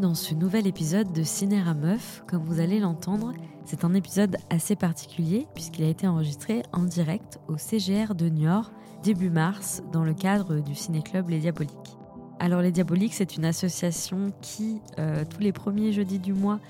[0.00, 2.24] Dans ce nouvel épisode de Cinéra Meuf.
[2.26, 3.32] Comme vous allez l'entendre,
[3.64, 8.72] c'est un épisode assez particulier puisqu'il a été enregistré en direct au CGR de Niort
[9.02, 11.98] début mars dans le cadre du ciné-club Les Diaboliques.
[12.40, 16.60] Alors Les Diaboliques, c'est une association qui, euh, tous les premiers jeudis du mois,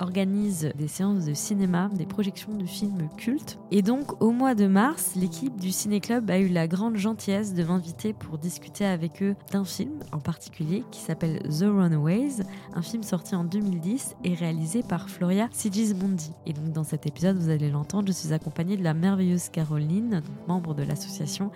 [0.00, 3.58] organise des séances de cinéma, des projections de films cultes.
[3.70, 7.54] Et donc, au mois de mars, l'équipe du Ciné Club a eu la grande gentillesse
[7.54, 12.42] de m'inviter pour discuter avec eux d'un film en particulier qui s'appelle The Runaways,
[12.74, 16.32] un film sorti en 2010 et réalisé par Floria Sigismondi.
[16.46, 20.22] Et donc, dans cet épisode, vous allez l'entendre, je suis accompagnée de la merveilleuse Caroline,
[20.48, 21.50] membre de l'association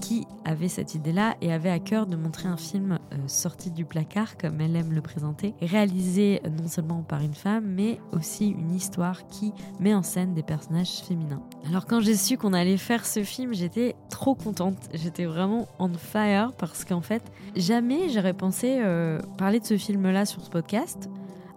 [0.00, 3.84] qui avait cette idée-là et avait à cœur de montrer un film euh, sorti du
[3.84, 8.74] placard, comme elle aime le présenter, réalisé non seulement par une femme, mais aussi une
[8.74, 11.42] histoire qui met en scène des personnages féminins.
[11.68, 15.88] Alors quand j'ai su qu'on allait faire ce film, j'étais trop contente, j'étais vraiment on
[15.94, 17.22] fire parce qu'en fait,
[17.56, 21.08] jamais j'aurais pensé euh, parler de ce film-là sur ce podcast.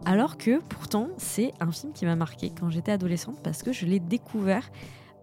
[0.06, 3.86] Alors que pourtant, c'est un film qui m'a marqué quand j'étais adolescente parce que je
[3.86, 4.72] l'ai découvert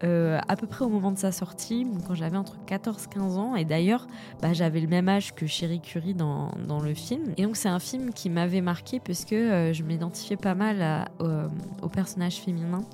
[0.05, 3.57] euh, à peu près au moment de sa sortie, quand j'avais entre 14-15 ans.
[3.57, 4.07] Et d'ailleurs,
[4.41, 7.33] bah, j'avais le même âge que Chérie Curie dans, le film.
[7.37, 11.49] Et donc, c'est un film qui m'avait marqué puisque euh, je m'identifiais pas mal euh,
[11.83, 12.85] au personnage féminin.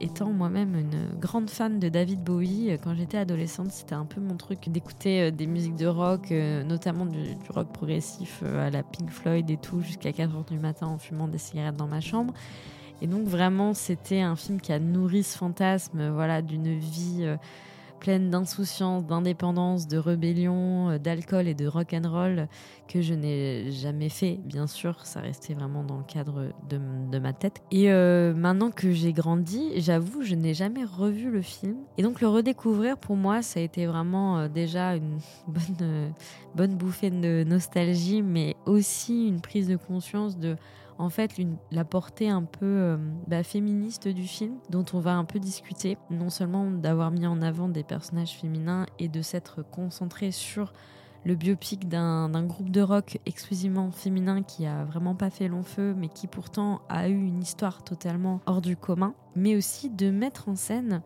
[0.00, 4.36] étant moi-même une grande fan de David Bowie, quand j'étais adolescente, c'était un peu mon
[4.36, 6.30] truc d'écouter des musiques de rock,
[6.66, 10.86] notamment du, du, rock progressif à la Pink Floyd et tout, jusqu'à 4h du matin
[10.86, 12.34] en fumant des cigarettes dans ma chambre.
[13.04, 17.36] Et donc vraiment, c'était un film qui a nourri ce fantasme, voilà, d'une vie euh,
[18.00, 22.48] pleine d'insouciance, d'indépendance, de rébellion, euh, d'alcool et de rock and roll
[22.88, 24.40] que je n'ai jamais fait.
[24.46, 27.60] Bien sûr, ça restait vraiment dans le cadre de, ma tête.
[27.70, 31.76] Et euh, maintenant que j'ai grandi, j'avoue, je n'ai jamais revu le film.
[31.98, 36.14] Et donc le redécouvrir pour moi, ça a été vraiment déjà une bonne
[36.54, 40.56] bonne bouffée de nostalgie, mais aussi une prise de conscience de
[40.98, 41.40] en fait
[41.70, 42.96] la portée un peu euh,
[43.26, 47.42] bah, féministe du film, dont on va un peu discuter, non seulement d'avoir mis en
[47.42, 50.72] avant des personnages féminins et de s'être concentré sur
[51.24, 55.94] le biopic d'un groupe de rock exclusivement féminin qui a vraiment pas fait long feu,
[55.96, 60.48] mais qui pourtant a eu une histoire totalement hors du commun, mais aussi de mettre
[60.48, 61.02] en scène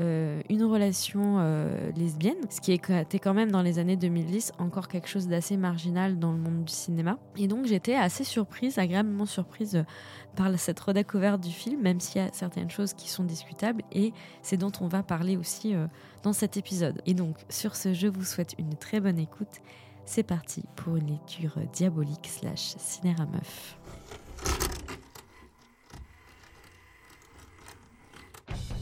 [0.00, 4.86] euh, une relation euh, lesbienne, ce qui était quand même dans les années 2010 encore
[4.86, 7.18] quelque chose d'assez marginal dans le monde du cinéma.
[7.36, 9.82] Et donc j'étais assez surprise, agréablement surprise euh,
[10.36, 14.12] par cette redécouverte du film, même s'il y a certaines choses qui sont discutables, et
[14.40, 15.74] c'est dont on va parler aussi
[16.22, 17.02] dans cet épisode.
[17.06, 19.60] Et donc sur ce, je vous souhaite une très bonne écoute.
[20.04, 23.76] C'est parti pour une lecture diabolique slash cinéra meuf.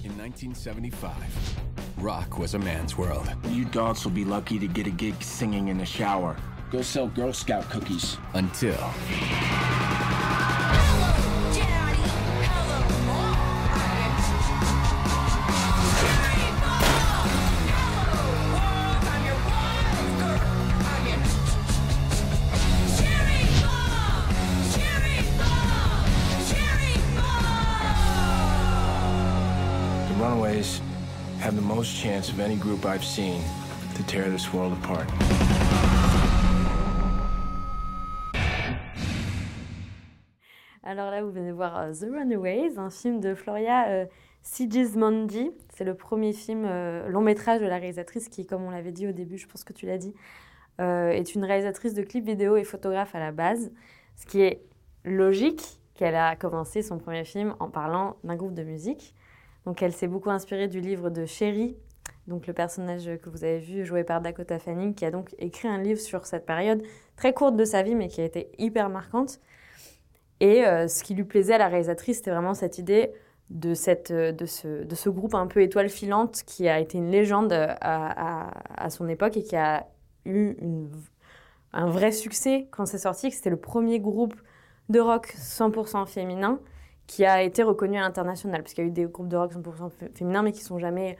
[0.06, 1.16] In 1975,
[1.98, 3.28] rock was a man's world.
[3.48, 6.36] You dogs will be lucky to get a gig singing in the shower.
[6.70, 8.16] Go sell Girl Scout cookies.
[8.34, 8.78] Until.
[31.94, 33.40] Chance of any group I've seen
[33.94, 35.06] to tear this world apart.
[40.82, 44.06] Alors là, vous venez voir euh, The Runaways, un film de Floria euh,
[44.42, 45.50] Sigismondi.
[45.74, 49.08] C'est le premier film euh, long métrage de la réalisatrice qui, comme on l'avait dit
[49.08, 50.14] au début, je pense que tu l'as dit,
[50.80, 53.72] euh, est une réalisatrice de clips vidéo et photographe à la base.
[54.14, 54.62] Ce qui est
[55.04, 59.14] logique qu'elle a commencé son premier film en parlant d'un groupe de musique.
[59.66, 61.76] Donc elle s'est beaucoup inspirée du livre de Sherry,
[62.28, 65.68] donc le personnage que vous avez vu joué par Dakota Fanning, qui a donc écrit
[65.68, 66.82] un livre sur cette période
[67.16, 69.40] très courte de sa vie, mais qui a été hyper marquante.
[70.38, 73.10] Et euh, ce qui lui plaisait à la réalisatrice, c'était vraiment cette idée
[73.50, 77.10] de, cette, de, ce, de ce groupe un peu étoile filante qui a été une
[77.10, 79.86] légende à, à, à son époque et qui a
[80.24, 80.56] eu
[81.72, 84.34] un vrai succès quand c'est sorti, que c'était le premier groupe
[84.88, 86.60] de rock 100% féminin
[87.06, 89.52] qui a été reconnu à l'international, parce qu'il y a eu des groupes de rock
[89.52, 91.16] 100% féminins, mais qui sont jamais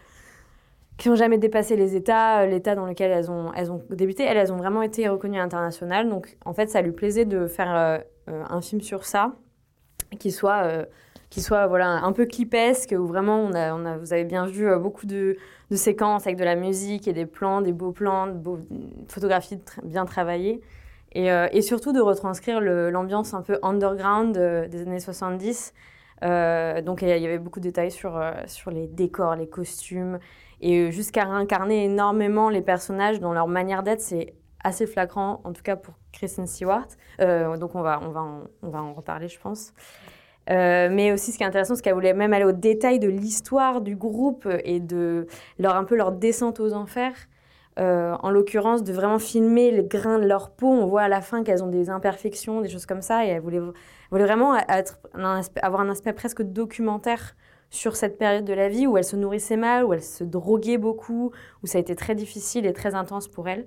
[0.99, 4.23] qui n'ont jamais dépassé les États, euh, l'État dans lequel elles ont, elles ont débuté.
[4.23, 6.09] Elles, elles ont vraiment été reconnues à l'international.
[6.09, 7.99] Donc, en fait, ça lui plaisait de faire euh,
[8.29, 9.35] euh un film sur ça,
[10.19, 10.87] qui soit,
[11.29, 14.47] qui soit voilà, un peu clipesque, où vraiment, on a, on a, vous avez bien
[14.47, 15.37] vu beaucoup de,
[15.71, 18.59] de, séquences avec de la musique et des plans, des beaux plans, de beaux,
[19.09, 20.63] photographies bien travaillées.
[21.13, 25.73] Et, euh, et, surtout de retranscrire l'ambiance un peu underground euh, des années 70.
[26.23, 30.19] Euh, donc il y avait beaucoup de détails sur, sur les décors, les costumes,
[30.61, 34.01] et jusqu'à réincarner énormément les personnages dans leur manière d'être.
[34.01, 36.89] C'est assez flagrant, en tout cas pour Kristen Stewart.
[37.19, 39.73] Donc on va, on, va en, on va en reparler, je pense.
[40.49, 43.81] Mais aussi, ce qui est intéressant, c'est qu'elle voulait même aller au détail de l'histoire
[43.83, 45.27] du groupe et de
[45.59, 47.15] leur un peu leur descente aux enfers.
[47.79, 50.69] Euh, en l'occurrence, de vraiment filmer les grains de leur peau.
[50.69, 53.27] On voit à la fin qu'elles ont des imperfections, des choses comme ça.
[53.27, 53.61] Et elle voulait,
[54.11, 57.37] vraiment avoir un aspect presque documentaire
[57.71, 60.79] sur cette période de la vie où elle se nourrissait mal, où elle se droguait
[60.79, 61.33] beaucoup,
[61.63, 63.67] où ça a été très difficile et très intense pour elle.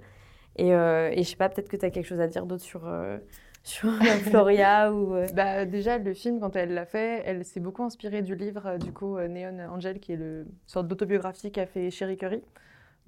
[0.55, 2.63] Et, euh, et je sais pas, peut-être que tu as quelque chose à dire d'autre
[2.63, 3.17] sur, euh,
[3.63, 3.91] sur
[4.23, 4.91] Floria.
[4.91, 8.77] Euh, bah, déjà, le film, quand elle l'a fait, elle s'est beaucoup inspirée du livre,
[8.77, 12.41] du coup, Neon Angel, qui est le sorte d'autobiographie qu'a fait Sherry Curry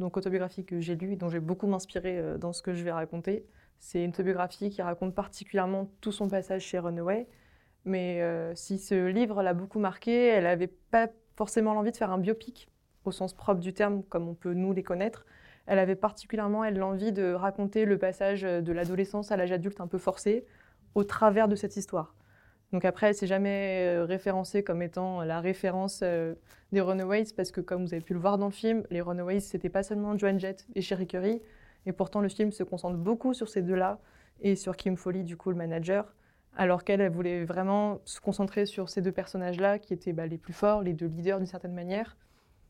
[0.01, 2.83] donc autobiographie que j'ai lue et dont j'ai beaucoup m'inspiré euh, dans ce que je
[2.83, 3.45] vais raconter.
[3.79, 7.27] C'est une autobiographie qui raconte particulièrement tout son passage chez Runaway.
[7.85, 12.11] Mais euh, si ce livre l'a beaucoup marqué, elle n'avait pas forcément l'envie de faire
[12.11, 12.67] un biopic
[13.05, 15.25] au sens propre du terme, comme on peut nous les connaître.
[15.65, 19.87] Elle avait particulièrement elle l'envie de raconter le passage de l'adolescence à l'âge adulte un
[19.87, 20.45] peu forcé
[20.93, 22.13] au travers de cette histoire.
[22.71, 26.35] Donc après, elle s'est jamais euh, référencée comme étant la référence euh,
[26.71, 29.41] des Runaways parce que comme vous avez pu le voir dans le film, les Runaways
[29.41, 31.41] c'était pas seulement Joan Jett et Sherry Curry,
[31.85, 33.99] et pourtant le film se concentre beaucoup sur ces deux-là
[34.41, 36.15] et sur Kim Foley du coup le manager,
[36.55, 40.37] alors qu'elle elle voulait vraiment se concentrer sur ces deux personnages-là qui étaient bah, les
[40.37, 42.15] plus forts, les deux leaders d'une certaine manière.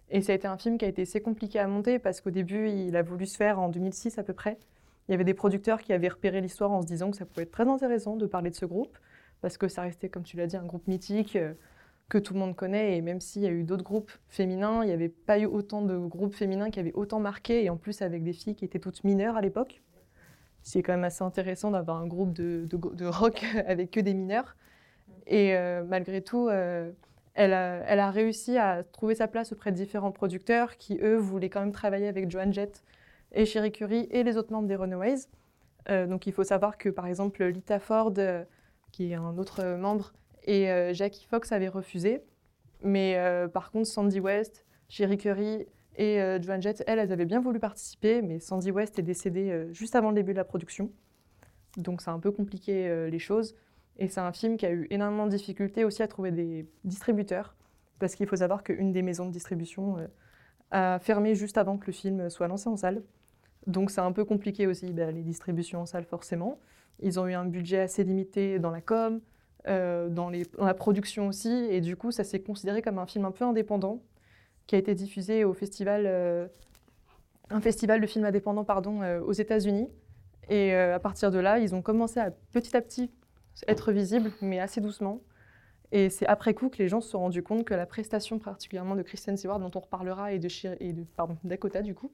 [0.09, 2.31] Et ça a été un film qui a été assez compliqué à monter parce qu'au
[2.31, 4.57] début il a voulu se faire en 2006 à peu près.
[5.07, 7.43] Il y avait des producteurs qui avaient repéré l'histoire en se disant que ça pouvait
[7.43, 8.97] être très intéressant de parler de ce groupe
[9.41, 11.53] parce que ça restait, comme tu l'as dit, un groupe mythique euh,
[12.09, 12.97] que tout le monde connaît.
[12.97, 15.81] Et même s'il y a eu d'autres groupes féminins, il n'y avait pas eu autant
[15.81, 18.79] de groupes féminins qui avaient autant marqué, et en plus avec des filles qui étaient
[18.79, 19.81] toutes mineures à l'époque.
[20.61, 24.55] C'est quand même assez intéressant d'avoir un groupe de, rock avec que des mineurs.
[25.25, 26.91] Et euh, malgré tout, euh,
[27.33, 31.61] elle, a, réussi à trouver sa place auprès de différents producteurs qui, eux, voulaient quand
[31.61, 32.83] même travailler avec Joan Jett
[33.31, 35.21] et Sherry Curry et les autres membres des Runaways.
[35.89, 38.13] donc il faut savoir que, par exemple, Lita Ford
[38.91, 42.23] qui est un autre membre, et euh, Jackie Fox avait refusé.
[42.83, 45.67] Mais euh, par contre, Sandy West, Sherry Curry
[45.97, 49.95] et euh, Joan Jett, elles, avaient bien voulu participer, mais Sandy West est décédée juste
[49.95, 50.91] avant le début de la production.
[51.77, 53.55] Donc ça a un peu compliqué les choses.
[53.97, 57.55] Et c'est un film qui a eu énormément de difficultés aussi à trouver des distributeurs,
[57.99, 59.97] parce qu'il faut savoir qu'une des maisons de distribution
[60.71, 63.03] a fermé juste avant que le film soit lancé en salle.
[63.67, 66.59] Donc c'est un peu compliqué aussi, bah, les distributions en salle forcément.
[67.01, 69.21] Ils ont eu un budget assez limité dans la com,
[69.67, 73.31] euh, dans, la production aussi, et du coup, ça s'est considéré comme un film un
[73.31, 74.01] peu indépendant
[74.65, 76.47] qui a été diffusé au festival, euh,
[77.49, 79.89] un festival de films indépendants pardon, euh, aux États-Unis.
[80.49, 83.09] Et à partir de là, ils ont commencé à petit à petit
[83.67, 85.21] être visibles, mais assez doucement.
[85.93, 88.95] Et c'est après coup que les gens se sont rendus compte que la prestation particulièrement
[88.95, 91.05] de Kristen Stewart, dont on reparlera, et de,
[91.45, 92.11] Dakota du coup,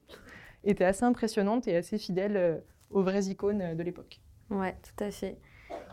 [0.62, 4.20] était assez impressionnante et assez fidèle aux vraies icônes de l'époque.
[4.50, 5.36] Ouais, tout à fait.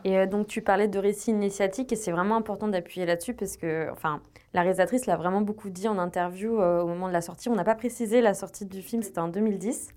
[0.04, 3.58] Et euh, donc, tu parlais de récit initiatique et c'est vraiment important d'appuyer là-dessus parce
[3.58, 4.22] que, enfin,
[4.54, 7.50] la réalisatrice l'a vraiment beaucoup dit en interview euh, au moment de la sortie.
[7.50, 9.90] On n'a pas précisé la sortie du film, c'était en 2010.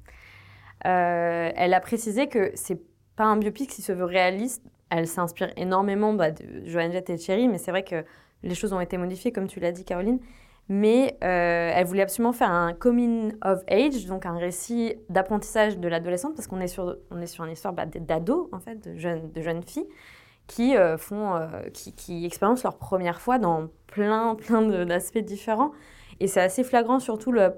[0.87, 2.81] Euh, elle a précisé que c'est
[3.17, 4.65] pas un biopic qui se veut réaliste.
[4.91, 8.05] Elle s'inspire énormément bah, de Joan Jett et Thierry, mais c'est vrai que
[8.43, 10.21] les choses ont été modifiées, comme tu l'as dit, Caroline
[10.69, 15.89] mais euh, elle voulait absolument faire un coming of age, donc un récit d'apprentissage de
[15.89, 18.99] l'adolescente, parce qu'on est sur, on est sur une histoire bah, d'ados, en fait, de
[18.99, 19.89] jeunes, de jeunes filles,
[20.47, 25.73] qui, euh, font, euh, qui, qui expérimentent leur première fois dans plein, plein d'aspects différents.
[26.21, 27.55] Et c'est assez flagrant, surtout le,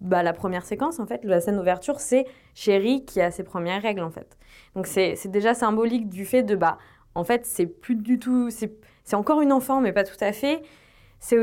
[0.00, 3.80] bah, la première séquence, en fait, la scène d'ouverture, c'est Chérie qui a ses premières
[3.80, 4.36] règles, en fait.
[4.74, 6.76] Donc c'est déjà symbolique du fait de, bah,
[7.14, 10.62] en fait, c'est plus du tout, c'est encore une enfant, mais pas tout à fait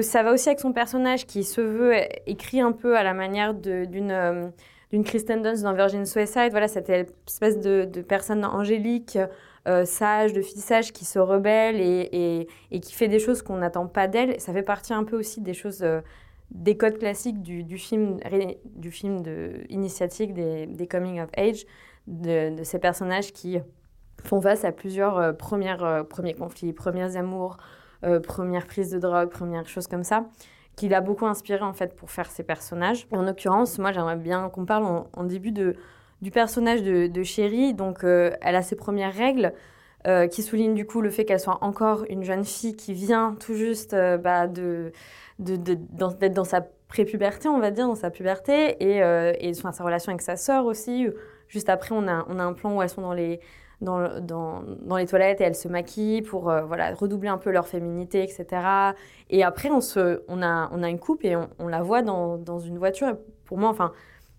[0.02, 1.96] ça va aussi avec son personnage qui se veut
[2.28, 4.50] écrit un peu à la manière d'une euh,
[4.92, 6.50] d'une Kristen Dunst dans Virgin Suicide.
[6.52, 9.18] Voilà, cette espèce de, personne angélique,
[9.68, 12.48] euh, sage, de fille sage qui se rebelle et,
[12.82, 14.38] qui fait des choses qu'on n'attend pas d'elle.
[14.42, 16.02] Ça fait partie un peu aussi des choses, euh,
[16.52, 18.18] des codes classiques du, film,
[18.66, 21.66] du film de, initiatique des, coming of age,
[22.08, 23.60] de, de, ces personnages qui
[24.26, 27.56] font face à plusieurs premières, premiers conflits, premiers amours,
[28.04, 30.26] euh, première prise de drogue, première chose comme ça,
[30.76, 33.08] qui l'a beaucoup inspiré en fait pour faire ses personnages.
[33.12, 35.76] En l'occurrence, moi j'aimerais bien qu'on parle en, début de,
[36.22, 37.74] du personnage de, Chérie.
[37.74, 39.54] Donc euh, elle a ses premières règles.
[40.08, 43.36] Euh, qui soulignent du coup le fait qu'elle soit encore une jeune fille qui vient
[43.40, 49.52] tout juste bah, d'être dans, sa prépuberté, on va dire, dans sa puberté, et, et
[49.56, 51.08] enfin, sa relation avec sa sœur aussi.
[51.50, 53.42] Juste après, on a, on a un plan où elles sont dans les,
[53.82, 57.68] dans, dans, les toilettes et elles se maquillent pour euh, voilà, redoubler un peu leur
[57.68, 58.46] féminité, etc.
[59.30, 62.38] Et après, on, se, on, a, on a une coupe et on, la voit dans,
[62.38, 63.18] dans, une voiture.
[63.46, 63.92] pour moi, enfin,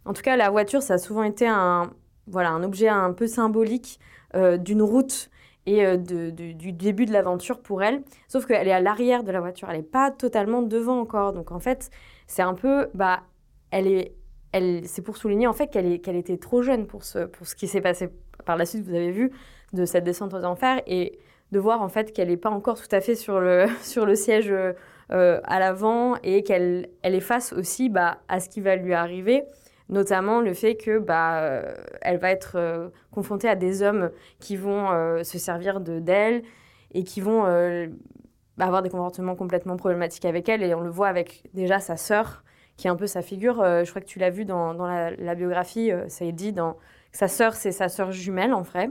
[0.04, 1.90] en tout cas, la voiture, ça a souvent été un,
[2.26, 3.98] voilà, un objet un peu symbolique
[4.34, 5.28] euh, d'une route
[5.66, 8.02] et euh, de, du début de l'aventure pour elle.
[8.28, 11.32] Sauf qu'elle est à l'arrière de la voiture, elle n'est pas totalement devant encore.
[11.32, 11.90] Donc en fait,
[12.26, 13.22] c'est un peu, bah,
[13.70, 14.14] elle est,
[14.52, 18.10] c'est pour souligner en fait qu'elle était trop jeune pour ce, qui s'est passé
[18.44, 18.84] par la suite.
[18.84, 19.32] Vous avez vu
[19.72, 21.18] de cette descente aux enfers et
[21.52, 25.40] de voir en fait qu'elle n'est pas encore tout à fait sur le, siège euh,
[25.44, 29.44] à l'avant et qu'elle elle est face aussi bah, à ce qui va lui arriver,
[29.88, 31.74] notamment le fait que bah, euh,
[32.20, 34.88] va être euh, confrontée à des hommes qui vont
[35.24, 36.42] se servir de d'elle
[36.94, 37.44] et qui vont
[38.58, 42.44] avoir des comportements complètement problématiques avec elle et on le voit avec déjà sa sœur
[42.76, 43.60] qui est un peu sa figure.
[43.60, 46.32] Euh, je crois que tu l'as vu dans, dans la, la biographie, euh, ça est
[46.32, 46.76] dit dans
[47.12, 48.90] sa sœur c'est sa sœur jumelle en vrai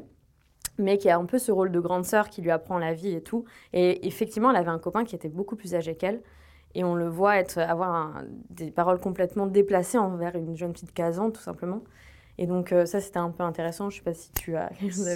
[0.77, 3.13] mais qui a un peu ce rôle de grande sœur qui lui apprend la vie
[3.13, 3.45] et tout.
[3.73, 6.21] Et effectivement, elle avait un copain qui était beaucoup plus âgé qu'elle.
[6.73, 10.87] Et on le voit être, avoir un- des paroles complètement déplacées envers une jeune fille
[10.87, 11.83] de 15 ans, tout simplement.
[12.39, 13.89] Et donc, euh, ça, c'était un peu intéressant.
[13.91, 15.15] Je sais pas si tu as quelque chose à.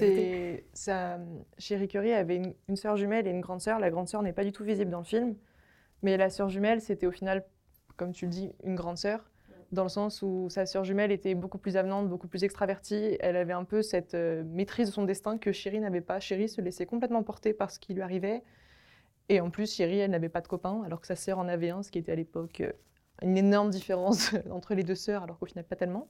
[1.58, 3.80] Chérie Curie avait une, une sœur jumelle et une grande sœur.
[3.80, 5.36] La grande sœur n'est pas du tout visible dans le film,
[6.04, 7.44] mais la sœur jumelle, c'était au final,
[7.98, 9.30] comme tu le dis, une grande sœur,
[9.72, 13.18] dans le sens où sa sœur jumelle était beaucoup plus avenante, beaucoup plus extravertie.
[13.20, 16.20] Elle avait un peu cette euh, maîtrise de son destin que Chérie n'avait pas.
[16.20, 18.44] Chérie se laissait complètement porter par ce qui lui arrivait.
[19.30, 21.72] Et en plus, Chérie, elle n'avait pas de copain, alors que sa sœur en avait
[21.72, 22.72] un, ce qui était à l'époque euh,
[23.22, 26.08] une énorme différence entre les deux sœurs, alors qu'au final, pas tellement.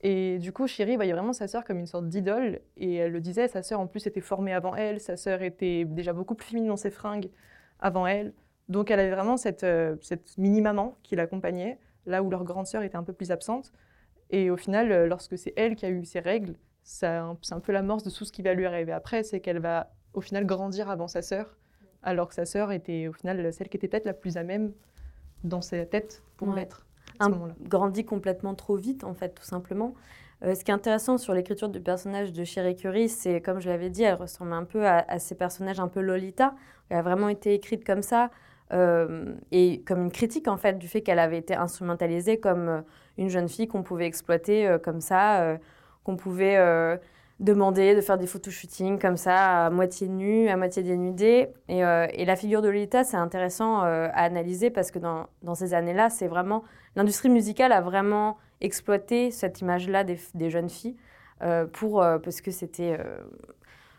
[0.00, 2.60] Et du coup, Chérie voyait vraiment sa sœur comme une sorte d'idole.
[2.76, 5.84] Et elle le disait, sa sœur en plus était formée avant elle, sa sœur était
[5.84, 7.30] déjà beaucoup plus féminine dans ses fringues
[7.80, 8.32] avant elle.
[8.68, 12.82] Donc elle avait vraiment cette, euh, cette mini-maman qui l'accompagnait, là où leur grande sœur
[12.82, 13.72] était un peu plus absente.
[14.30, 17.72] Et au final, euh, lorsque c'est elle qui a eu ses règles, c'est un peu
[17.72, 20.88] l'amorce de tout ce qui va lui arriver après, c'est qu'elle va au final grandir
[20.90, 21.56] avant sa sœur,
[22.02, 24.72] alors que sa sœur était au final celle qui était peut-être la plus à même
[25.44, 26.54] dans sa tête pour Ouais.
[26.56, 26.86] l'être
[27.20, 27.30] Un-
[27.62, 29.94] grandit complètement trop vite, en fait, tout simplement.
[30.44, 33.68] Euh, ce qui est intéressant sur l'écriture du personnage de Chérie Curie, c'est, comme je
[33.68, 36.54] l'avais dit, elle ressemble un peu à, à ces personnages un peu Lolita.
[36.90, 38.30] Elle a vraiment été écrite comme ça,
[38.72, 42.80] euh, et comme une critique, en fait, du fait qu'elle avait été instrumentalisée comme euh,
[43.16, 45.58] une jeune fille qu'on pouvait exploiter euh, comme ça,
[46.04, 46.58] qu'on pouvait
[47.40, 51.48] demander de faire des photoshootings comme ça, à moitié nue, à moitié dénudée.
[51.68, 56.28] Et, la figure de Lolita, c'est intéressant à analyser parce que dans, ces années-là, c'est
[56.28, 56.64] vraiment
[56.96, 60.96] l'industrie musicale a vraiment exploité cette image-là des, jeunes filles
[61.72, 62.98] pour, parce que c'était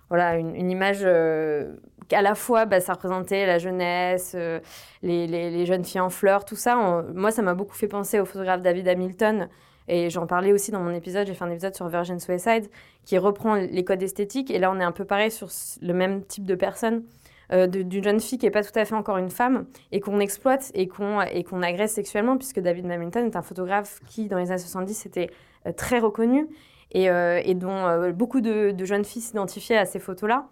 [0.09, 1.75] voilà, une, image euh,
[2.07, 4.59] qu'à la fois bah, ça représentait la jeunesse, euh,
[5.03, 7.03] les, jeunes filles en fleurs, tout ça.
[7.13, 9.49] Moi, ça m'a beaucoup fait penser au photographe David Hamilton.
[9.87, 12.69] Et j'en parlais aussi dans mon épisode, j'ai fait un épisode sur Virgin Suicide
[13.05, 14.51] qui reprend les codes esthétiques.
[14.51, 15.49] Et là, on est un peu pareil sur
[15.81, 17.03] le même type de personne,
[17.51, 20.19] euh, d'une jeune fille qui n'est pas tout à fait encore une femme et qu'on
[20.19, 24.59] exploite et qu'on agresse sexuellement, puisque David Hamilton est un photographe qui, dans les années
[24.59, 25.31] 70, était
[25.75, 26.47] très reconnu
[26.91, 30.47] et, euh, et dont euh, beaucoup de, jeunes filles s'identifiaient à ces photos-là.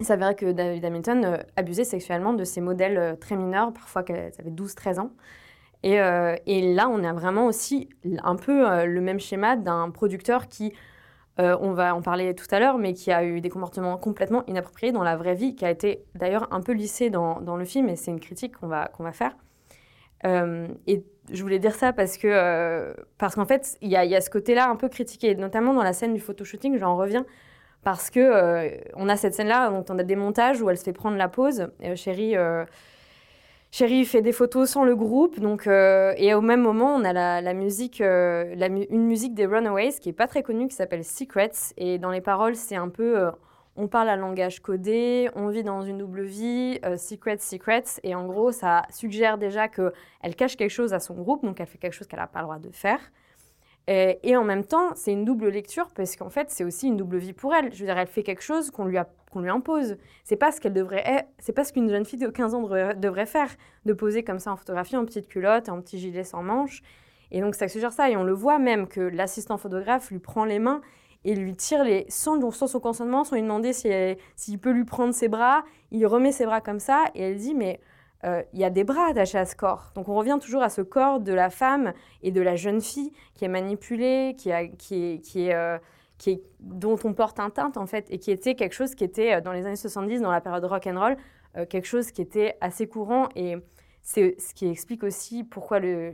[0.00, 4.32] Il s'avérait que David Hamilton euh, abusait sexuellement de ces modèles très mineurs, parfois qu'elles
[4.38, 5.10] avaient 12-13 ans.
[5.82, 7.90] Et, là, on a vraiment aussi
[8.22, 10.72] un peu le même schéma d'un producteur qui,
[11.36, 14.92] on va en parler tout à l'heure, mais qui a eu des comportements complètement inappropriés
[14.92, 17.96] dans la vraie vie, qui a été d'ailleurs un peu lissé dans, le film, et
[17.96, 19.36] c'est une critique qu'on va, faire.
[21.32, 24.68] Je voulais dire ça parce que euh, parce qu'en fait, il y a, ce côté-là
[24.68, 27.24] un peu critiqué, notamment dans la scène du photoshooting, j'en reviens,
[27.84, 30.84] parce que euh, on a cette scène-là, dont on a des montages où elle se
[30.84, 31.68] fait prendre la pause.
[31.84, 32.64] Euh, Chérie, euh,
[33.70, 37.54] Chérie fait des photos sans le groupe, donc et au même moment, on a la,
[37.54, 42.10] musique, une musique des Runaways qui est pas très connue, qui s'appelle Secrets, et dans
[42.10, 43.30] les paroles, c'est un peu
[43.76, 48.14] on parle un langage codé, on vit dans une double vie, euh, secrets, secrets, et
[48.14, 51.66] en gros, ça suggère déjà que elle cache quelque chose à son groupe, donc elle
[51.66, 53.00] fait quelque chose qu'elle n'a pas le droit de faire.
[53.86, 57.18] Et, en même temps, c'est une double lecture parce qu'en fait, c'est aussi une double
[57.18, 57.70] vie pour elle.
[57.70, 58.96] Je veux dire, elle fait quelque chose qu'on lui,
[59.48, 59.96] impose.
[60.24, 62.62] C'est pas ce qu'elle devrait, c'est pas ce qu'une jeune fille de 15 ans
[62.96, 63.50] devrait faire,
[63.84, 66.82] de poser comme ça en photographie, en petite culotte, en petit gilet sans manches.
[67.30, 68.08] Et donc, ça suggère ça.
[68.08, 70.80] Et on le voit même que l'assistant photographe lui prend les mains
[71.24, 74.70] et lui tire les sans, sans son consentement, sans lui demander si elle- s'il peut
[74.72, 75.64] lui prendre ses bras.
[75.90, 77.80] Il remet ses bras comme ça et elle dit mais
[78.24, 79.90] euh, il y a des bras attachés à ce corps.
[79.94, 83.12] Donc on revient toujours à ce corps de la femme et de la jeune fille
[83.34, 85.78] qui est manipulée, qui, est, qui est, euh,
[86.16, 89.04] qui est- dont on porte un teinte en fait, et qui était quelque chose qui
[89.04, 91.16] était euh, dans les années 70, dans la période rock and roll,
[91.70, 93.54] quelque chose qui était assez courant et
[94.02, 96.12] c'est ce qui explique aussi pourquoi le,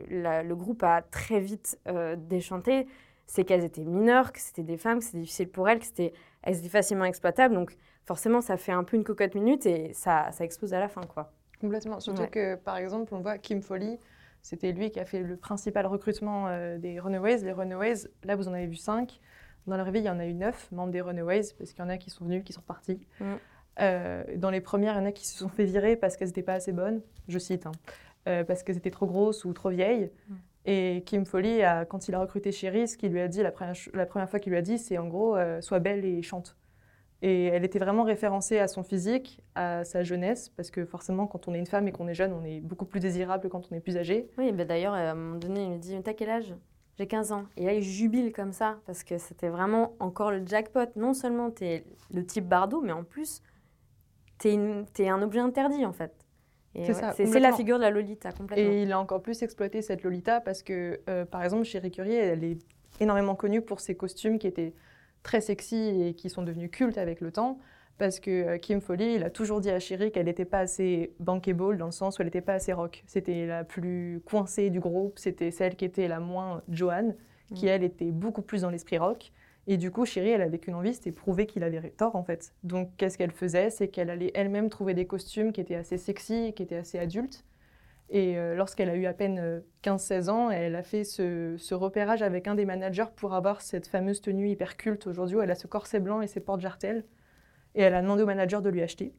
[0.55, 1.79] groupe a très vite
[2.19, 2.87] déchanté,
[3.31, 6.13] c'est qu'elles étaient mineures, que c'était des femmes, que c'était difficile pour elles, que c'était
[6.43, 10.33] elles étaient facilement exploitables, donc forcément ça fait un peu une cocotte minute et ça,
[10.33, 11.31] ça explose à la fin quoi.
[11.61, 12.01] Complètement.
[12.01, 12.29] Surtout Ouais.
[12.29, 14.01] que, par exemple, on voit Kim Foley,
[14.43, 17.39] c'était lui qui a fait le principal recrutement euh, des Runaways.
[17.45, 19.21] Les Runaways, là, vous en avez vu cinq.
[19.69, 21.85] Dans la vraie vie, il y en a eu neuf membres des Runaways, parce qu'il
[21.85, 22.99] y en a qui sont venus, qui sont repartis.
[23.21, 23.25] Mm.
[23.81, 26.29] Euh, dans les premières, il y en a qui se sont fait virer parce qu'elles
[26.29, 27.73] n'étaient pas assez bonnes, je cite, hein,
[28.27, 30.11] euh, parce qu'elles étaient trop grosses ou trop vieilles.
[30.29, 30.35] Mm.
[30.67, 34.29] Et Kim Foley, quand il a recruté Sherry, ce qu'il lui a dit, la première,
[34.29, 36.57] fois qu'il lui a dit, c'est en gros, euh, sois belle et chante.
[37.23, 41.49] Et elle était vraiment référencée à son physique, à sa jeunesse, parce que forcément, quand
[41.49, 43.71] on est une femme et qu'on est jeune, on est beaucoup plus désirable que quand
[43.71, 44.29] on est plus âgé.
[44.39, 46.55] Oui, bah d'ailleurs, à un moment donné, il me dit T'as quel âge?
[46.99, 47.45] J'ai 15 ans.
[47.57, 50.87] Et là, il jubile comme ça, parce que c'était vraiment encore le jackpot.
[50.97, 53.43] Non seulement t'es le type Bardot, mais en plus,
[54.39, 56.13] t'es un objet interdit, en fait.
[56.75, 58.73] C'est ouais, la figure de la Lolita, complètement.
[58.73, 62.15] Et il a encore plus exploité cette Lolita parce que, euh, par exemple, Cherie Curie,
[62.15, 62.59] elle est
[63.01, 64.73] énormément connue pour ses costumes qui étaient
[65.23, 67.59] très sexy et qui sont devenus cultes avec le temps.
[67.99, 71.13] Parce que euh, Kim Foley, il a toujours dit à Cherie qu'elle n'était pas assez
[71.19, 73.03] bankable dans le sens où elle n'était pas assez rock.
[73.07, 77.15] C'était la plus coincée du groupe, c'était celle qui était la moins Joanne,
[77.55, 77.69] qui Mm.
[77.69, 79.33] elle était beaucoup plus dans l'esprit rock.
[79.67, 82.55] Et du coup, Cherie, elle avait qu'une envie, c'était prouver qu'il avait tort en fait.
[82.65, 83.71] Donc, qu'est-ce qu'elle faisait?
[83.71, 87.45] C'est qu'elle allait elle-même trouver des costumes qui étaient assez sexy, qui étaient assez adultes.
[88.13, 92.23] Et euh, lorsqu'elle a eu à peine euh, 15-16 ans, elle a fait ce, repérage
[92.23, 95.55] avec un des managers pour avoir cette fameuse tenue hyper culte aujourd'hui où elle a
[95.55, 97.05] ce corset blanc et ses portes-jartelles.
[97.77, 99.15] Et elle a demandé au manager de lui acheter.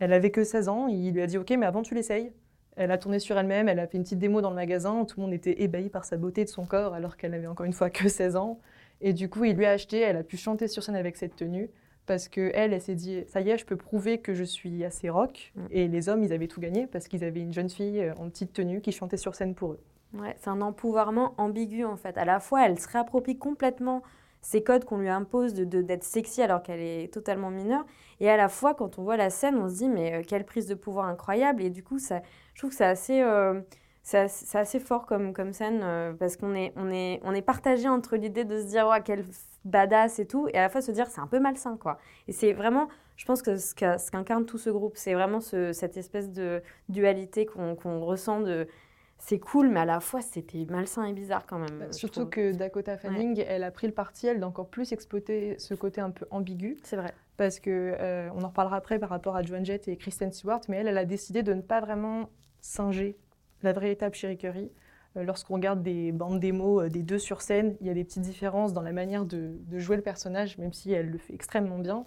[0.00, 2.32] Elle avait que 16 ans, il lui a dit Ok, mais avant tu l'essayes.
[2.76, 5.20] Elle a tourné sur elle-même, elle a fait une petite démo dans le magasin, tout
[5.20, 7.72] le monde était ébahi par sa beauté de son corps alors qu'elle avait encore une
[7.72, 8.58] fois que 16 ans.
[9.04, 11.36] Et du coup, il lui a acheté, elle a pu chanter sur scène avec cette
[11.36, 11.68] tenue
[12.06, 14.82] parce que elle, elle s'est dit ça y est, je peux prouver que je suis
[14.82, 15.52] assez rock.
[15.54, 15.66] Mm.
[15.70, 18.30] Et les hommes, ils avaient tout gagné parce qu'ils avaient une jeune fille euh, en
[18.30, 19.80] petite tenue qui chantait sur scène pour eux.
[20.14, 22.16] Ouais, c'est un empouvoirment ambigu en fait.
[22.16, 24.02] À la fois, elle se réapproprie complètement
[24.40, 27.84] ces codes qu'on lui impose de, d'être sexy alors qu'elle est totalement mineure.
[28.20, 30.46] Et à la fois, quand on voit la scène, on se dit mais euh, quelle
[30.46, 31.62] prise de pouvoir incroyable.
[31.62, 32.22] Et du coup, ça,
[32.54, 33.60] je trouve que c'est assez, euh,
[34.04, 37.88] c'est assez, fort comme, comme scène euh, parce qu'on est, on est, on est partagé
[37.88, 39.24] entre l'idée de se dire ouais, quelle
[39.64, 41.98] badass et tout, et à la fois se dire c'est un peu malsain quoi.
[42.28, 45.96] Et c'est vraiment, je pense que ce qu'incarne tout ce groupe, c'est vraiment ce- cette
[45.96, 48.68] espèce de dualité qu'on ressent de
[49.16, 51.78] c'est cool, mais à la fois c'était malsain et bizarre quand même.
[51.78, 52.30] Bah, Surtout trouve.
[52.30, 56.10] que Dakota Fanning, elle a pris le parti, elle, d'encore plus exploiter ce côté un
[56.10, 56.76] peu ambigu.
[56.82, 57.14] C'est vrai.
[57.38, 60.60] parce que euh, on en reparlera après par rapport à Joan Jett et Kristen Stewart,
[60.68, 62.28] mais elle, elle a décidé de ne pas vraiment
[62.60, 63.16] singer
[63.64, 64.70] la véritable Curry.
[65.16, 68.04] Euh, Lorsqu'on regarde des bandes démos euh, des deux sur scène, il y a des
[68.04, 71.34] petites différences dans la manière de, de jouer le personnage, même si elle le fait
[71.34, 72.04] extrêmement bien.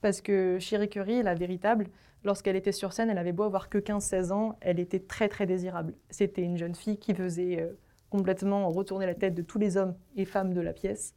[0.00, 1.88] Parce que Cherie Curry, la véritable,
[2.24, 5.46] lorsqu'elle était sur scène, elle avait beau avoir que 15-16 ans, elle était très très
[5.46, 5.94] désirable.
[6.10, 7.72] C'était une jeune fille qui faisait euh,
[8.08, 11.14] complètement retourner la tête de tous les hommes et femmes de la pièce.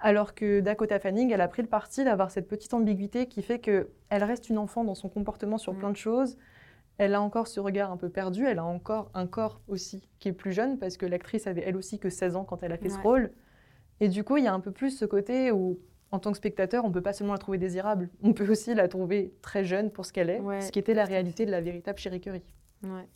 [0.00, 3.58] Alors que Dakota Fanning, elle a pris le parti d'avoir cette petite ambiguïté qui fait
[3.60, 5.78] qu'elle reste une enfant dans son comportement sur Mm.
[5.78, 6.36] plein de choses.
[6.98, 10.28] Elle a encore ce regard un peu perdu, elle a encore un corps aussi qui
[10.28, 12.76] est plus jeune parce que l'actrice avait elle aussi que 16 ans quand elle a
[12.78, 13.32] fait ce rôle.
[14.00, 15.78] Et du coup, il y a un peu plus ce côté où,
[16.12, 18.86] en tant que spectateur, on peut pas seulement la trouver désirable, on peut aussi la
[18.88, 21.60] trouver très jeune pour ce qu'elle est, Ouais, ce qui était la réalité de la
[21.60, 22.42] véritable Cherie Curry.
[22.84, 23.08] Ouais.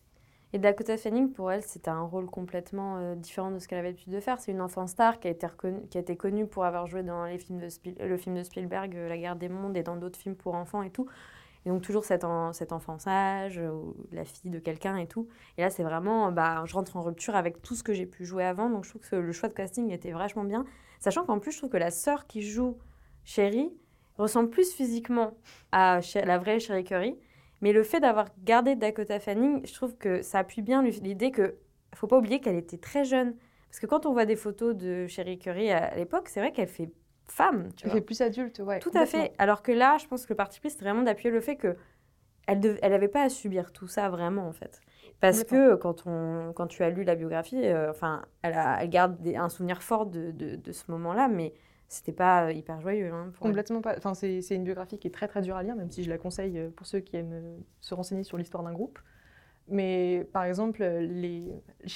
[0.54, 3.88] Et Dakota Fanning, pour elle, c'était un rôle complètement euh, différent de ce qu'elle avait
[3.88, 4.40] l'habitude de faire.
[4.40, 7.02] C'est une enfant star qui a été, reconnue, qui a été connue pour avoir joué
[7.02, 9.82] dans les films de Spiel- le film de Spielberg, euh, La guerre des mondes, et
[9.82, 11.06] dans d'autres films pour enfants et tout.
[11.66, 15.28] Et donc toujours cet, cet enfant sage, euh, ou la fille de quelqu'un et tout.
[15.56, 18.24] Et là, c'est vraiment, bah, je rentre en rupture avec tout ce que j'ai pu
[18.24, 18.70] jouer avant.
[18.70, 20.64] Donc je trouve que le choix de casting était vachement bien.
[21.00, 22.78] Sachant qu'en plus, je trouve que la sœur qui joue
[23.24, 23.70] Sherry
[24.16, 25.34] ressemble plus physiquement
[25.72, 27.16] à la vraie Sherry Curry.
[27.60, 31.56] Mais le fait d'avoir gardé Dakota Fanning, je trouve que ça appuie bien l'idée que
[31.94, 33.34] faut pas oublier qu'elle était très jeune.
[33.68, 36.68] Parce que quand on voit des photos de Sherry Curry à l'époque, c'est vrai qu'elle
[36.68, 36.90] fait
[37.30, 37.68] femme.
[37.76, 37.94] Tu vois.
[37.96, 38.78] fait plus adulte, ouais.
[38.80, 39.32] Tout à fait.
[39.38, 41.76] Alors que là, je pense que le parti pris, c'était vraiment d'appuyer le fait que
[42.46, 44.80] elle n'avait elle pas à subir tout ça vraiment, en fait.
[45.20, 48.88] Parce que quand, on, quand tu as lu la biographie, euh, enfin, elle, a- elle
[48.88, 51.52] garde des- un souvenir fort de, de, de ce moment-là, mais
[51.88, 53.12] c'était pas euh, hyper joyeux.
[53.12, 53.50] Hein, pour elle.
[53.52, 53.96] Complètement pas.
[53.98, 56.08] Enfin, c'est c'est une biographie qui est très très dure à lire, même si je
[56.08, 58.98] la conseille euh, pour ceux qui aiment se renseigner sur l'histoire d'un groupe.
[59.70, 61.44] Mais par exemple, les...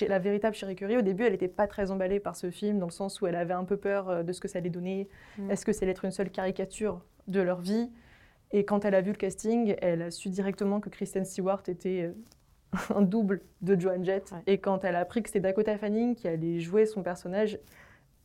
[0.07, 2.87] la véritable Cherie Curie, au début, elle n'était pas très emballée par ce film, dans
[2.87, 5.09] le sens où elle avait un peu peur euh, de ce que ça allait donner.
[5.39, 5.51] Mm.
[5.51, 7.91] Est-ce que c'est être une seule caricature de leur vie?
[8.51, 12.13] Et quand elle a vu le casting, elle a su directement que Kristen Stewart était
[12.13, 12.13] euh,
[12.95, 14.31] un double de Joan Jett.
[14.33, 14.43] Ouais.
[14.47, 17.59] Et quand elle a appris que c'était Dakota Fanning qui allait jouer son personnage,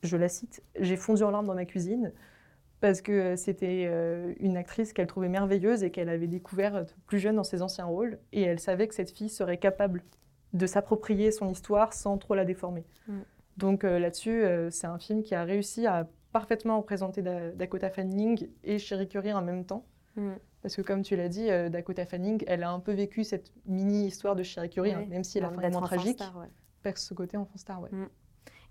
[0.04, 2.12] je la cite, j'ai fondu en larmes dans ma cuisine
[2.80, 6.84] parce que euh, c'était euh, une actrice qu'elle trouvait merveilleuse et qu'elle avait découvert euh,
[7.08, 8.20] plus jeune dans ses anciens rôles.
[8.34, 10.04] Et elle savait que cette fille serait capable
[10.54, 12.86] de s'approprier son histoire sans trop la déformer.
[13.08, 13.20] Mm.
[13.58, 18.78] Donc là-dessus, c'est un film qui a réussi à parfaitement représenter Da- Dakota Fanning et
[18.78, 19.84] Cherie Curry en même temps.
[20.16, 20.34] Mm.
[20.62, 24.36] Parce que comme tu l'as dit, Dakota Fanning, elle a un peu vécu cette mini-histoire
[24.36, 24.96] de Curie, Ouais.
[24.96, 26.48] hein, même si est moins enfant tragique, star, ouais.
[26.84, 27.82] perd ce côté enfant star.
[27.82, 27.90] Ouais.
[27.92, 27.96] Et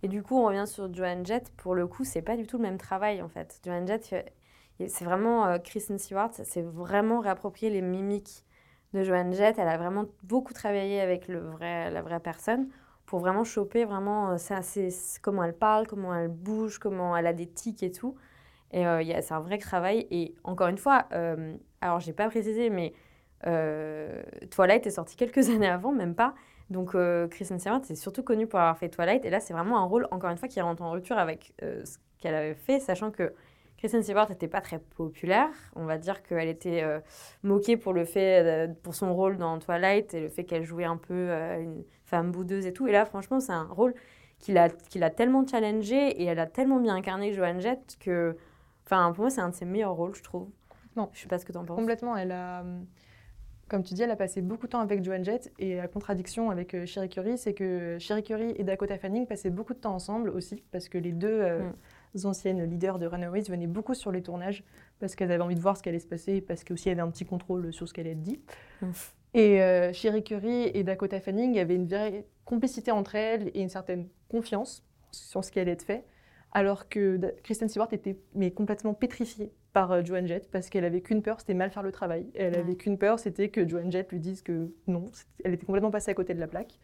[0.06, 1.50] Et du coup, on revient sur Joan Jett.
[1.56, 3.60] Pour le coup, c'est pas du tout le même travail en fait.
[3.64, 8.44] Joan Jett, euh, c'est vraiment euh, Kristen Stewart, c'est vraiment réapproprier les mimiques
[8.94, 9.58] de Joan Jett.
[9.58, 12.68] Elle a vraiment beaucoup travaillé avec le vrai, la vraie personne
[13.04, 14.60] pour vraiment choper vraiment euh,
[15.22, 18.14] comment elle parle, comment elle bouge, comment elle a des tics et tout.
[18.70, 18.84] Et
[19.22, 20.06] c'est un vrai travail.
[20.12, 21.08] Et encore une fois,
[21.80, 22.92] alors j'ai pas précisé, mais
[24.50, 26.36] Twilight est sorti quelques années avant, même pas.
[26.70, 29.24] Donc euh, Kristen Stewart c'est surtout connue pour avoir fait Twilight.
[29.24, 31.84] Et là, c'est vraiment un rôle, encore une fois, qui rentre en rupture avec euh,
[31.84, 33.32] ce qu'elle avait fait, sachant que
[33.78, 35.50] Kristen Stewart n'était pas très populaire.
[35.74, 37.00] On va dire qu'elle était euh,
[37.42, 40.96] moquée pour le fait, pour son rôle dans Twilight et le fait qu'elle jouait un
[40.96, 42.88] peu une femme boudeuse et tout.
[42.88, 43.94] Et là, franchement, c'est un rôle
[44.38, 44.70] qui l'a,
[45.10, 48.36] tellement challengé et elle a tellement bien incarné Joan Jett que,
[48.86, 50.48] enfin, pour moi, c'est un de ses meilleurs rôles, je trouve.
[50.96, 51.10] Non.
[51.12, 51.78] Je sais pas ce que tu en penses.
[51.78, 52.16] Complètement.
[52.16, 52.64] Elle a
[53.68, 56.50] comme tu dis, elle a passé beaucoup de temps avec Joan Jett et la contradiction
[56.50, 59.94] avec euh, Sherry Curry, c'est que Sherry Curry et Dakota Fanning passaient beaucoup de temps
[59.94, 61.68] ensemble aussi parce que les deux euh,
[62.14, 62.26] mm.
[62.26, 64.62] anciennes leaders de Runaways venaient beaucoup sur les tournages
[65.00, 67.08] parce qu'elles avaient envie de voir ce qui allait se passer parce qu'aussi elles avaient
[67.08, 68.40] un petit contrôle sur ce qu'elle allait dit.
[68.82, 68.90] Mm.
[69.34, 73.68] Et euh, Sherry Curry et Dakota Fanning avaient une vraie complicité entre elles et une
[73.68, 76.04] certaine confiance sur ce qui allait être fait
[76.52, 81.02] alors que Kristen Stewart était mais complètement pétrifiée par euh, Joan Jett parce qu'elle avait
[81.02, 82.30] qu'une peur, c'était mal faire le travail.
[82.34, 85.04] Elle avait qu'une peur, c'était que Joan Jett lui dise que non,
[85.44, 86.78] elle était complètement passée à côté de la plaque.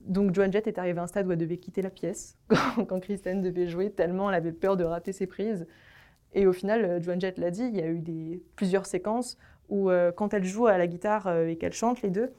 [0.00, 2.36] Donc Joan Jett est arrivée à un stade où elle devait quitter la pièce
[2.88, 5.68] quand, Kristen devait jouer, tellement elle avait peur de rater ses prises.
[6.34, 9.38] Et au final, euh, Joan Jett l'a dit, il y a eu des, plusieurs séquences
[9.68, 12.32] où euh, quand elle joue à la guitare et qu'elle chante les deux,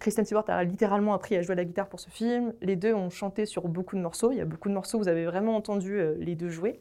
[0.00, 2.52] Kristen Stewart a littéralement appris à jouer à la guitare pour ce film.
[2.60, 4.32] Les deux ont chanté sur beaucoup de morceaux.
[4.32, 6.78] Il y a beaucoup de morceaux où vous avez vraiment entendu les deux jouer.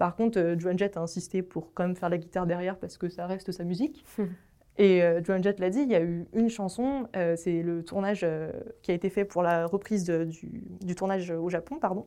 [0.00, 2.96] Par contre, euh, Joan Jett a insisté pour quand même faire la guitare derrière parce
[2.96, 4.02] que ça reste sa musique.
[4.78, 7.84] Et euh, Joan Jett l'a dit, il y a eu une chanson, euh, c'est le
[7.84, 8.26] tournage
[8.80, 12.06] qui a été fait pour la reprise du, tournage au Japon, pardon.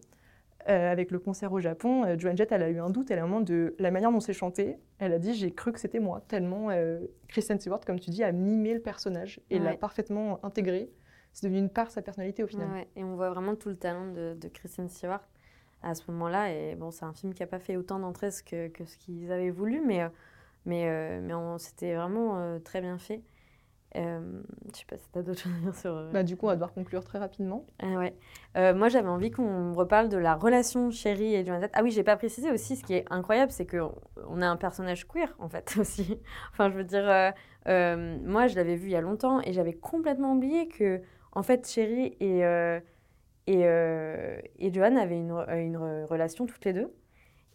[0.65, 3.27] avec le concert au Japon, Joan Jett, elle a eu un doute, elle a un
[3.27, 4.79] moment de la manière dont c'est chanté.
[4.97, 6.69] Elle a dit, j'ai cru que c'était moi, tellement
[7.27, 10.89] Kristen Stewart, comme tu dis, a mimé le personnage et l'a parfaitement intégré.
[11.32, 12.86] C'est devenu une part de sa personnalité au final.
[12.95, 15.21] Et on voit vraiment tout le talent de, de Kristen Stewart
[15.84, 16.52] à ce moment-là.
[16.52, 19.32] Et bon, c'est un film qui n'a pas fait autant d'entrées que, que, ce qu'ils
[19.32, 20.10] avaient voulu, mais, euh,
[20.65, 23.22] mais, euh, mais c'était vraiment euh, très bien fait.
[23.96, 24.41] Euh,
[24.74, 26.10] je sais pas si tu as d'autres choses à dire sur.
[26.12, 27.65] Bah, du coup, on va devoir conclure très rapidement.
[27.80, 28.74] Ah ouais.
[28.74, 31.67] moi, j'avais envie qu'on reparle de la relation Chérie et Jonathan.
[31.74, 35.08] Ah oui, j'ai pas précisé aussi, ce qui est incroyable, c'est qu'on a un personnage
[35.08, 36.19] queer, en fait, aussi.
[36.52, 37.34] enfin, je veux dire,
[37.65, 41.02] moi, je l'avais vu il y a longtemps et j'avais complètement oublié que,
[41.34, 42.43] en fait, Chérie et
[43.47, 46.93] et, euh, et avait une, une, relation toutes les deux.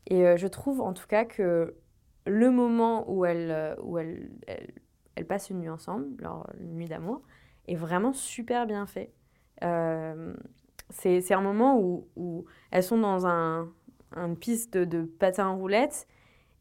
[0.06, 1.74] Et euh, je trouve en tout cas que
[2.26, 4.30] le moment où elle, où elle,
[5.16, 7.22] elle, passe une nuit ensemble, leur nuit d'amour,
[7.66, 9.12] est vraiment super bien fait.
[9.64, 10.34] Euh,
[10.90, 13.68] c'est un moment où, où, elles sont dans un,
[14.16, 16.06] une piste de, de patin roulette.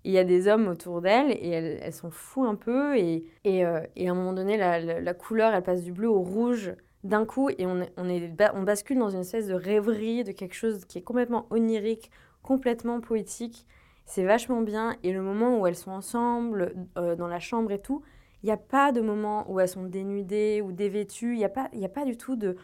[0.04, 2.98] Il y a des hommes autour d'elles et elles, elles s'en foutent un peu.
[2.98, 6.10] Et, et, euh, et, à un moment donné, la, la, couleur, elle passe du bleu
[6.10, 10.56] au rouge d'un coup et on, on, bascule dans une espèce de rêverie, de quelque
[10.56, 13.66] chose qui est complètement onirique, complètement poétique.
[14.06, 14.96] C'est vachement bien.
[15.04, 18.02] Et le moment où elles sont ensemble, euh, dans la chambre et tout,
[18.44, 21.34] il n'y a pas de moment où elles sont dénudées ou dévêtues.
[21.34, 22.56] Il n'y a, pas, a pas du tout de,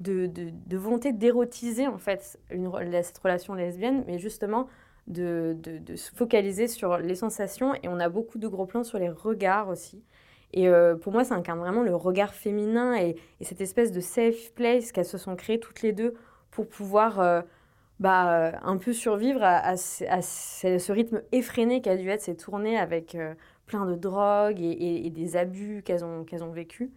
[0.00, 4.68] de, de, volonté d'érotiser en fait cette relation lesbienne, mais justement
[5.06, 7.74] de, de, se focaliser sur les sensations.
[7.82, 10.02] Et on a beaucoup de gros plans sur les regards aussi.
[10.52, 14.52] Et euh, pour moi, ça incarne vraiment le regard féminin et, cette espèce de safe
[14.54, 16.14] place qu'elles se sont créées toutes les deux
[16.50, 17.40] pour pouvoir euh,
[18.00, 23.16] bah, euh, un peu survivre à, ce, rythme effréné qu'a dû être ces tournées avec
[23.66, 26.92] plein de drogues et, des abus qu'elles ont, qu'elles ont vécu.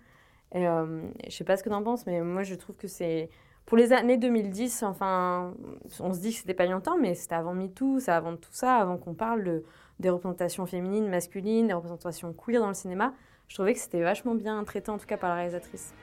[0.54, 3.30] Et, je sais pas ce que tu en penses, mais moi, je trouve que c'est...
[3.66, 5.56] Pour les années 2010, enfin,
[6.00, 8.76] on se dit que c'était pas longtemps, mais c'était avant MeToo, c'est avant tout ça,
[8.76, 9.64] avant qu'on parle de,
[10.00, 13.16] des représentations féminines, masculines, des représentations queer dans le cinéma.
[13.48, 15.94] Je trouvais que c'était vachement bien traité, en tout cas par la réalisatrice.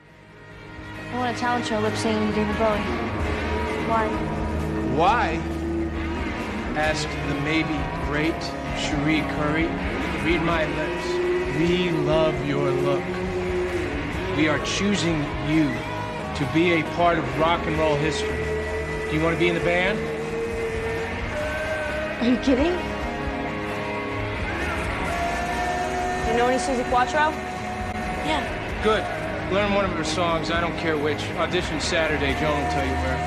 [1.13, 2.79] I want a talent show lip David Bowie.
[3.87, 4.07] Why?
[4.95, 5.39] Why?
[6.75, 7.77] Asked the maybe
[8.07, 8.33] great
[8.77, 9.67] Cherie Curry.
[10.25, 11.23] Read my lips.
[11.59, 13.03] We love your look.
[14.35, 15.69] We are choosing you
[16.35, 18.43] to be a part of rock and roll history.
[19.09, 19.99] Do you want to be in the band?
[22.21, 22.92] Are you kidding?
[26.33, 27.29] You know any Susie Quattro?
[28.25, 28.41] Yeah.
[28.81, 29.03] Good.
[29.53, 30.49] Learn one of her songs.
[30.49, 31.23] I don't care which.
[31.37, 32.33] Audition Saturday.
[32.39, 33.17] Joan will tell you where.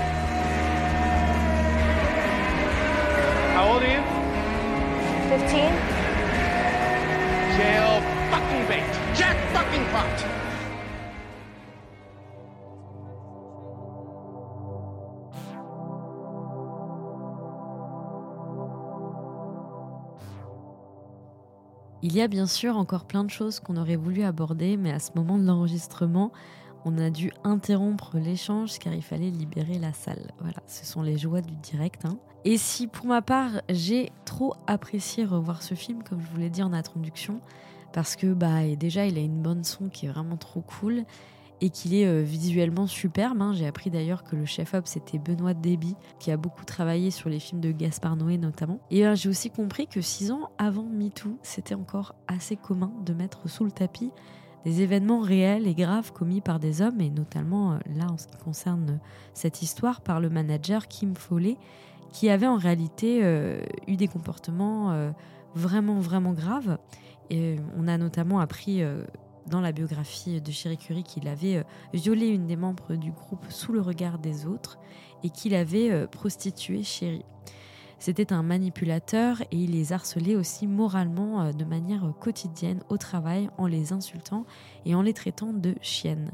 [3.54, 4.02] How old are you?
[5.38, 5.48] 15.
[7.56, 8.90] Jail fucking bait.
[9.14, 10.45] Jack fucking pot.
[22.02, 24.98] Il y a bien sûr encore plein de choses qu'on aurait voulu aborder, mais à
[24.98, 26.30] ce moment de l'enregistrement,
[26.84, 30.30] on a dû interrompre l'échange car il fallait libérer la salle.
[30.40, 32.04] Voilà, ce sont les joies du direct.
[32.04, 32.18] Hein.
[32.44, 36.50] Et si pour ma part, j'ai trop apprécié revoir ce film, comme je vous l'ai
[36.50, 37.40] dit en introduction,
[37.92, 41.04] parce que bah, déjà, il a une bonne son qui est vraiment trop cool
[41.60, 43.40] et qu'il est euh, visuellement superbe.
[43.40, 43.52] Hein.
[43.54, 47.38] J'ai appris d'ailleurs que le chef-op c'était Benoît Déby qui a beaucoup travaillé sur les
[47.38, 48.80] films de Gaspard Noé notamment.
[48.90, 53.14] Et euh, j'ai aussi compris que six ans avant MeToo, c'était encore assez commun de
[53.14, 54.10] mettre sous le tapis
[54.64, 58.26] des événements réels et graves commis par des hommes, et notamment euh, là en ce
[58.26, 58.98] qui concerne
[59.32, 61.56] cette histoire par le manager Kim Foley,
[62.12, 63.20] qui avait en réalité
[63.86, 65.10] eu des comportements
[65.54, 66.78] vraiment vraiment graves.
[67.28, 68.82] Et on a notamment appris
[69.48, 73.44] dans la biographie de Chéri Curie qu'il avait euh, violé une des membres du groupe
[73.48, 74.78] sous le regard des autres
[75.22, 77.24] et qu'il avait euh, prostitué Chéri.
[77.98, 83.48] C'était un manipulateur et il les harcelait aussi moralement euh, de manière quotidienne au travail
[83.56, 84.44] en les insultant
[84.84, 86.30] et en les traitant de chiennes.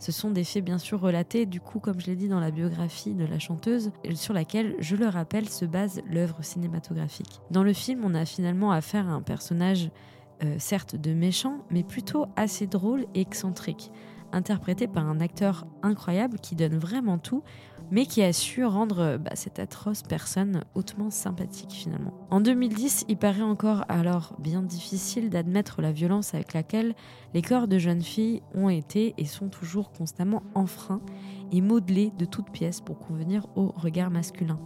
[0.00, 2.50] Ce sont des faits bien sûr relatés, du coup, comme je l'ai dit dans la
[2.50, 7.40] biographie de la chanteuse, sur laquelle, je le rappelle, se base l'œuvre cinématographique.
[7.50, 9.90] Dans le film, on a finalement affaire à un personnage
[10.42, 13.90] euh, certes de méchant, mais plutôt assez drôle et excentrique,
[14.32, 17.42] interprété par un acteur incroyable qui donne vraiment tout,
[17.90, 22.12] mais qui a su rendre euh, bah, cette atroce personne hautement sympathique finalement.
[22.30, 26.94] En 2010, il paraît encore alors bien difficile d'admettre la violence avec laquelle
[27.34, 31.02] les corps de jeunes filles ont été et sont toujours constamment enfreints
[31.52, 34.58] et modelés de toutes pièces pour convenir au regard masculin.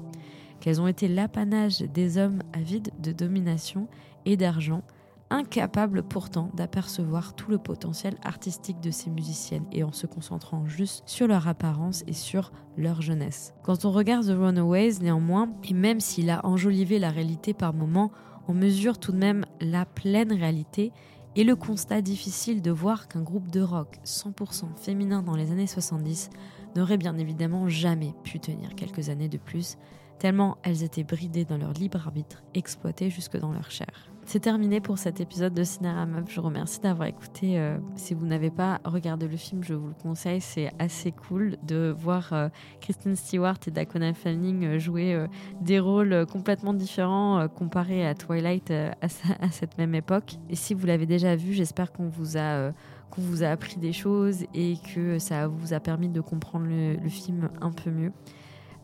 [0.60, 3.88] Qu'elles ont été l'apanage des hommes avides de domination
[4.24, 4.82] et d'argent,
[5.30, 11.02] incapable pourtant d'apercevoir tout le potentiel artistique de ces musiciennes et en se concentrant juste
[11.06, 13.54] sur leur apparence et sur leur jeunesse.
[13.62, 18.10] Quand on regarde The Runaways, néanmoins, et même s'il a enjolivé la réalité par moments,
[18.48, 20.92] on mesure tout de même la pleine réalité
[21.36, 25.66] et le constat difficile de voir qu'un groupe de rock 100% féminin dans les années
[25.66, 26.30] 70
[26.74, 29.76] n'aurait bien évidemment jamais pu tenir quelques années de plus,
[30.18, 34.10] tellement elles étaient bridées dans leur libre arbitre, exploitées jusque dans leur chair.
[34.28, 36.24] C'est terminé pour cet épisode de Cinéra Meuf.
[36.28, 37.58] Je vous remercie d'avoir écouté.
[37.58, 40.42] Euh, si vous n'avez pas regardé le film, je vous le conseille.
[40.42, 42.50] C'est assez cool de voir euh,
[42.82, 45.18] Kristen Stewart et Dakota Fanning euh, jouer
[45.62, 49.08] des rôles complètement différents comparés à Twilight à,
[49.50, 50.34] cette même époque.
[50.50, 52.72] Et si vous l'avez déjà vu, j'espère qu'on vous a
[53.08, 57.08] qu'on vous a appris des choses et que ça vous a permis de comprendre le
[57.08, 58.12] film un peu mieux.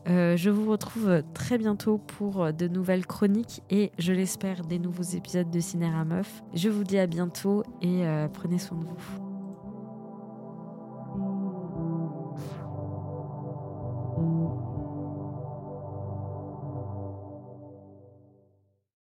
[0.07, 5.03] Euh, je vous retrouve très bientôt pour de nouvelles chroniques et je l'espère des nouveaux
[5.03, 6.43] épisodes de Cinéra Meuf.
[6.53, 9.34] Je vous dis à bientôt et euh, prenez soin de vous.